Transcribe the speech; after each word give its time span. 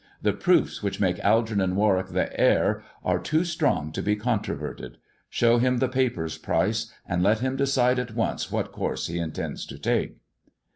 The 0.19 0.33
proofs 0.33 0.81
which 0.81 0.99
make 0.99 1.19
Algernon 1.19 1.75
Warwick 1.75 2.07
the 2.07 2.35
heir 2.39 2.81
are 3.05 3.19
too 3.19 3.45
strong 3.45 3.91
to 3.91 4.01
be 4.01 4.15
controverted. 4.15 4.97
Show 5.29 5.59
him 5.59 5.77
the 5.77 5.87
papers, 5.87 6.39
Pryce, 6.39 6.91
and 7.07 7.21
let 7.21 7.41
him 7.41 7.55
decide 7.55 7.99
at 7.99 8.15
once 8.15 8.51
what 8.51 8.71
course 8.71 9.05
he 9.05 9.19
intends 9.19 9.63
to 9.67 9.77
take." 9.77 10.17